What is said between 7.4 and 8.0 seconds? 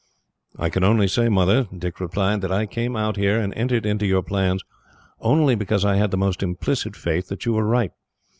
you were right.